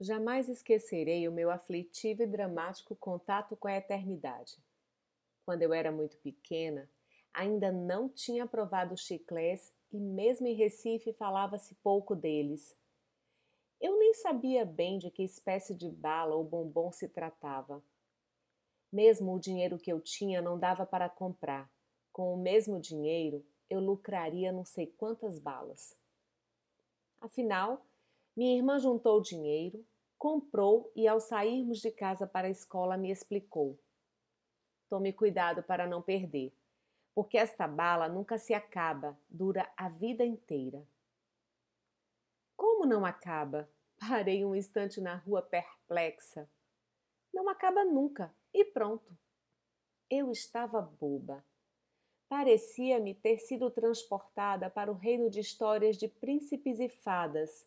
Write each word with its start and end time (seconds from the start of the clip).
Jamais 0.00 0.48
esquecerei 0.48 1.26
o 1.26 1.32
meu 1.32 1.50
aflitivo 1.50 2.22
e 2.22 2.26
dramático 2.26 2.94
contato 2.94 3.56
com 3.56 3.66
a 3.66 3.76
eternidade. 3.76 4.56
Quando 5.44 5.62
eu 5.62 5.72
era 5.72 5.90
muito 5.90 6.16
pequena, 6.18 6.88
ainda 7.34 7.72
não 7.72 8.08
tinha 8.08 8.46
provado 8.46 8.96
chiclés 8.96 9.72
e 9.90 9.98
mesmo 9.98 10.46
em 10.46 10.54
Recife 10.54 11.12
falava-se 11.12 11.74
pouco 11.76 12.14
deles. 12.14 12.76
Eu 13.80 13.98
nem 13.98 14.14
sabia 14.14 14.64
bem 14.64 14.98
de 14.98 15.10
que 15.10 15.22
espécie 15.22 15.74
de 15.74 15.88
bala 15.88 16.34
ou 16.34 16.44
bombom 16.44 16.92
se 16.92 17.08
tratava. 17.08 17.82
Mesmo 18.92 19.34
o 19.34 19.40
dinheiro 19.40 19.78
que 19.78 19.92
eu 19.92 20.00
tinha 20.00 20.40
não 20.40 20.58
dava 20.58 20.86
para 20.86 21.08
comprar. 21.08 21.70
Com 22.12 22.34
o 22.34 22.36
mesmo 22.36 22.80
dinheiro, 22.80 23.44
eu 23.68 23.80
lucraria 23.80 24.50
não 24.50 24.64
sei 24.64 24.86
quantas 24.86 25.38
balas. 25.38 25.96
Afinal, 27.20 27.84
minha 28.38 28.54
irmã 28.56 28.78
juntou 28.78 29.20
dinheiro, 29.20 29.84
comprou 30.16 30.92
e, 30.94 31.08
ao 31.08 31.18
sairmos 31.18 31.78
de 31.80 31.90
casa 31.90 32.24
para 32.24 32.46
a 32.46 32.50
escola, 32.50 32.96
me 32.96 33.10
explicou: 33.10 33.76
Tome 34.88 35.12
cuidado 35.12 35.60
para 35.60 35.88
não 35.88 36.00
perder, 36.00 36.54
porque 37.12 37.36
esta 37.36 37.66
bala 37.66 38.08
nunca 38.08 38.38
se 38.38 38.54
acaba, 38.54 39.18
dura 39.28 39.68
a 39.76 39.88
vida 39.88 40.24
inteira. 40.24 40.86
Como 42.56 42.86
não 42.86 43.04
acaba? 43.04 43.68
Parei 43.98 44.44
um 44.44 44.54
instante 44.54 45.00
na 45.00 45.16
rua 45.16 45.42
perplexa. 45.42 46.48
Não 47.34 47.48
acaba 47.48 47.84
nunca, 47.84 48.32
e 48.54 48.64
pronto. 48.64 49.18
Eu 50.08 50.30
estava 50.30 50.80
boba. 50.80 51.44
Parecia-me 52.28 53.16
ter 53.16 53.38
sido 53.38 53.68
transportada 53.68 54.70
para 54.70 54.92
o 54.92 54.94
reino 54.94 55.28
de 55.28 55.40
histórias 55.40 55.96
de 55.96 56.06
príncipes 56.06 56.78
e 56.78 56.88
fadas 56.88 57.66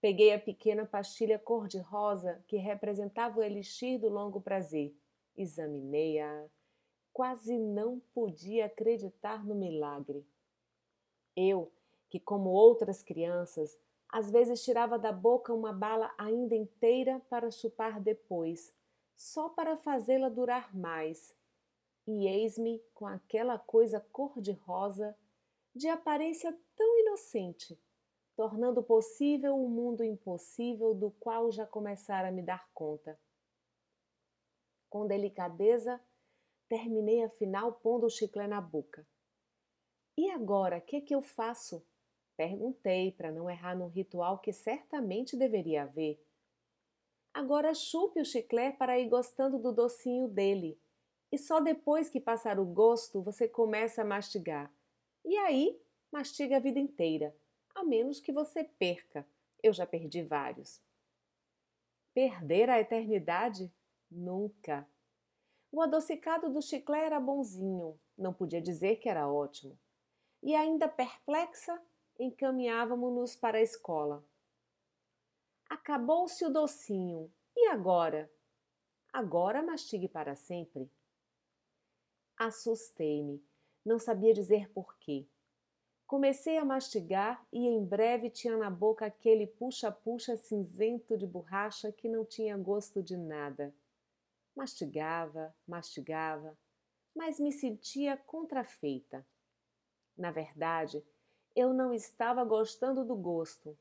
Peguei 0.00 0.32
a 0.32 0.38
pequena 0.38 0.84
pastilha 0.84 1.38
cor-de-rosa 1.38 2.42
que 2.46 2.56
representava 2.56 3.40
o 3.40 3.42
elixir 3.42 3.98
do 3.98 4.08
longo 4.08 4.40
prazer. 4.40 4.94
Examinei-a. 5.36 6.46
Quase 7.12 7.58
não 7.58 8.00
podia 8.12 8.66
acreditar 8.66 9.44
no 9.44 9.54
milagre. 9.54 10.26
Eu, 11.34 11.72
que 12.10 12.20
como 12.20 12.50
outras 12.50 13.02
crianças, 13.02 13.78
às 14.08 14.30
vezes 14.30 14.62
tirava 14.62 14.98
da 14.98 15.12
boca 15.12 15.52
uma 15.52 15.72
bala 15.72 16.14
ainda 16.16 16.54
inteira 16.54 17.20
para 17.28 17.50
chupar 17.50 18.00
depois, 18.00 18.72
só 19.14 19.48
para 19.48 19.76
fazê-la 19.76 20.28
durar 20.28 20.76
mais. 20.76 21.34
E 22.06 22.28
eis-me 22.28 22.80
com 22.94 23.06
aquela 23.06 23.58
coisa 23.58 24.00
cor-de-rosa, 24.12 25.16
de 25.74 25.88
aparência 25.88 26.56
tão 26.74 27.00
inocente, 27.00 27.78
tornando 28.36 28.82
possível 28.82 29.56
o 29.56 29.68
mundo 29.68 30.04
impossível 30.04 30.94
do 30.94 31.10
qual 31.12 31.50
já 31.50 31.66
começara 31.66 32.28
a 32.28 32.30
me 32.30 32.42
dar 32.42 32.68
conta. 32.74 33.18
Com 34.90 35.06
delicadeza, 35.06 35.98
terminei 36.68 37.24
afinal 37.24 37.72
pondo 37.72 38.06
o 38.06 38.10
chiclete 38.10 38.50
na 38.50 38.60
boca. 38.60 39.06
E 40.18 40.30
agora, 40.30 40.78
o 40.78 40.82
que 40.82 41.00
que 41.00 41.14
eu 41.14 41.22
faço? 41.22 41.84
Perguntei 42.36 43.10
para 43.10 43.32
não 43.32 43.48
errar 43.48 43.74
num 43.74 43.88
ritual 43.88 44.38
que 44.38 44.52
certamente 44.52 45.36
deveria 45.36 45.84
haver. 45.84 46.22
Agora 47.32 47.74
chupe 47.74 48.20
o 48.20 48.24
chiclete 48.24 48.76
para 48.76 48.98
ir 48.98 49.08
gostando 49.08 49.58
do 49.58 49.72
docinho 49.72 50.28
dele. 50.28 50.78
E 51.32 51.38
só 51.38 51.58
depois 51.58 52.10
que 52.10 52.20
passar 52.20 52.58
o 52.58 52.66
gosto 52.66 53.22
você 53.22 53.48
começa 53.48 54.02
a 54.02 54.04
mastigar. 54.04 54.72
E 55.24 55.36
aí, 55.38 55.80
mastiga 56.12 56.56
a 56.56 56.60
vida 56.60 56.78
inteira 56.78 57.34
a 57.76 57.84
menos 57.84 58.20
que 58.20 58.32
você 58.32 58.64
perca. 58.64 59.26
Eu 59.62 59.72
já 59.72 59.86
perdi 59.86 60.22
vários. 60.22 60.82
Perder 62.14 62.70
a 62.70 62.80
eternidade? 62.80 63.72
Nunca. 64.10 64.88
O 65.70 65.82
adocicado 65.82 66.48
do 66.48 66.62
chiclé 66.62 67.04
era 67.04 67.20
bonzinho, 67.20 68.00
não 68.16 68.32
podia 68.32 68.62
dizer 68.62 68.96
que 68.96 69.08
era 69.08 69.28
ótimo. 69.28 69.78
E 70.42 70.54
ainda 70.54 70.88
perplexa, 70.88 71.80
encaminhávamos-nos 72.18 73.36
para 73.36 73.58
a 73.58 73.62
escola. 73.62 74.24
Acabou-se 75.68 76.44
o 76.44 76.50
docinho. 76.50 77.30
E 77.54 77.68
agora? 77.68 78.30
Agora 79.12 79.62
mastigue 79.62 80.08
para 80.08 80.34
sempre. 80.34 80.90
Assustei-me. 82.38 83.44
Não 83.84 83.98
sabia 83.98 84.32
dizer 84.32 84.70
porquê. 84.70 85.26
Comecei 86.06 86.56
a 86.56 86.64
mastigar 86.64 87.44
e 87.52 87.66
em 87.66 87.84
breve 87.84 88.30
tinha 88.30 88.56
na 88.56 88.70
boca 88.70 89.06
aquele 89.06 89.44
puxa-puxa 89.44 90.36
cinzento 90.36 91.18
de 91.18 91.26
borracha 91.26 91.90
que 91.90 92.08
não 92.08 92.24
tinha 92.24 92.56
gosto 92.56 93.02
de 93.02 93.16
nada. 93.16 93.74
Mastigava, 94.54 95.52
mastigava, 95.66 96.56
mas 97.14 97.40
me 97.40 97.50
sentia 97.50 98.16
contrafeita. 98.16 99.26
Na 100.16 100.30
verdade, 100.30 101.04
eu 101.56 101.74
não 101.74 101.92
estava 101.92 102.44
gostando 102.44 103.04
do 103.04 103.16
gosto. 103.16 103.76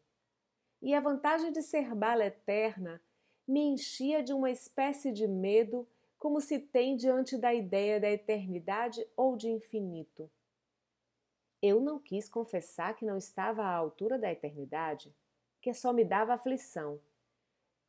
E 0.81 0.95
a 0.95 0.99
vantagem 0.99 1.51
de 1.51 1.61
ser 1.61 1.93
bala 1.93 2.25
eterna 2.25 2.99
me 3.47 3.61
enchia 3.61 4.23
de 4.23 4.33
uma 4.33 4.49
espécie 4.49 5.11
de 5.11 5.27
medo, 5.27 5.87
como 6.17 6.41
se 6.41 6.57
tem 6.57 6.95
diante 6.95 7.37
da 7.37 7.53
ideia 7.53 7.99
da 7.99 8.09
eternidade 8.09 9.07
ou 9.15 9.37
de 9.37 9.47
infinito. 9.47 10.29
Eu 11.67 11.81
não 11.81 11.97
quis 11.97 12.29
confessar 12.29 12.95
que 12.95 13.03
não 13.03 13.17
estava 13.17 13.63
à 13.63 13.75
altura 13.75 14.19
da 14.19 14.31
eternidade, 14.31 15.11
que 15.59 15.73
só 15.73 15.91
me 15.91 16.05
dava 16.05 16.35
aflição. 16.35 17.01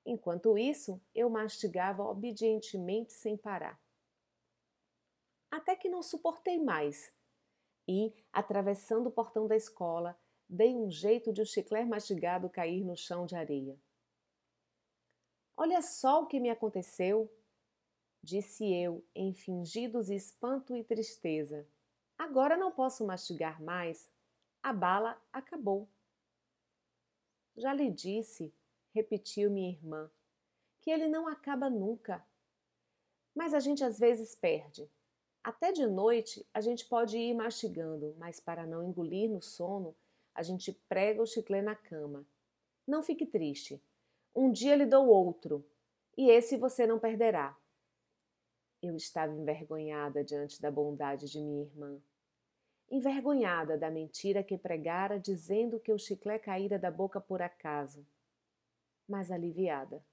Enquanto 0.03 0.57
isso, 0.57 0.99
eu 1.15 1.29
mastigava 1.29 2.03
obedientemente 2.03 3.13
sem 3.13 3.37
parar. 3.37 3.79
Até 5.51 5.77
que 5.77 5.91
não 5.91 6.03
suportei 6.03 6.59
mais 6.59 7.13
e, 7.87 8.15
atravessando 8.33 9.09
o 9.09 9.13
portão 9.13 9.47
da 9.47 9.55
escola, 9.55 10.19
dei 10.49 10.75
um 10.75 10.91
jeito 10.91 11.31
de 11.31 11.43
o 11.43 11.47
chiclete 11.47 11.87
mastigado 11.87 12.49
cair 12.49 12.83
no 12.83 12.97
chão 12.97 13.27
de 13.27 13.37
areia. 13.37 13.79
Olha 15.55 15.83
só 15.83 16.23
o 16.23 16.27
que 16.27 16.41
me 16.41 16.49
aconteceu, 16.49 17.31
disse 18.23 18.73
eu, 18.73 19.07
em 19.15 19.35
fingidos 19.35 20.09
espanto 20.09 20.75
e 20.75 20.83
tristeza. 20.83 21.69
Agora 22.19 22.57
não 22.57 22.73
posso 22.73 23.07
mastigar 23.07 23.63
mais. 23.63 24.11
A 24.63 24.73
bala 24.73 25.21
acabou. 25.33 25.89
Já 27.57 27.73
lhe 27.73 27.91
disse, 27.91 28.55
repetiu 28.93 29.51
minha 29.51 29.71
irmã, 29.71 30.11
que 30.81 30.91
ele 30.91 31.09
não 31.09 31.29
acaba 31.29 31.71
nunca. 31.71 32.25
Mas 33.35 33.55
a 33.55 33.61
gente 33.61 33.85
às 33.85 33.99
vezes 33.99 34.35
perde. 34.35 34.91
Até 35.43 35.71
de 35.71 35.87
noite 35.87 36.45
a 36.53 36.61
gente 36.61 36.85
pode 36.87 37.17
ir 37.17 37.35
mastigando, 37.35 38.15
mas 38.19 38.41
para 38.41 38.67
não 38.67 38.83
engolir 38.83 39.31
no 39.31 39.41
sono, 39.41 39.95
a 40.35 40.43
gente 40.43 40.73
prega 40.89 41.23
o 41.23 41.27
chiclete 41.27 41.65
na 41.65 41.75
cama. 41.75 42.27
Não 42.87 43.03
fique 43.03 43.25
triste. 43.25 43.83
Um 44.35 44.51
dia 44.51 44.75
lhe 44.75 44.85
dou 44.85 45.07
outro, 45.07 45.65
e 46.17 46.31
esse 46.31 46.57
você 46.57 46.87
não 46.87 46.99
perderá. 46.99 47.57
Eu 48.87 48.95
estava 48.95 49.35
envergonhada 49.35 50.23
diante 50.23 50.63
da 50.63 50.71
bondade 50.71 51.29
de 51.29 51.41
minha 51.41 51.65
irmã. 51.65 52.01
Envergonhada 52.89 53.77
da 53.77 53.91
mentira 53.91 54.45
que 54.45 54.57
pregara, 54.57 55.19
dizendo 55.19 55.81
que 55.81 55.93
o 55.93 55.99
chiclé 55.99 56.39
caíra 56.39 56.79
da 56.79 56.89
boca 56.89 57.21
por 57.21 57.43
acaso, 57.43 58.07
mas 59.09 59.33
aliviada, 59.33 60.05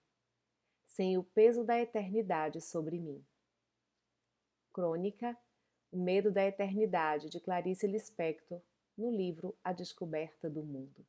sem 0.85 1.19
o 1.19 1.23
peso 1.23 1.63
da 1.63 1.79
eternidade 1.79 2.61
sobre 2.61 2.97
mim. 2.97 3.23
Crônica 4.73 5.37
O 5.91 5.97
Medo 5.99 6.31
da 6.31 6.43
Eternidade, 6.43 7.29
de 7.29 7.39
Clarice 7.39 7.85
Lispector, 7.85 8.59
no 8.97 9.11
livro 9.11 9.55
A 9.63 9.71
Descoberta 9.71 10.49
do 10.49 10.63
Mundo. 10.63 11.05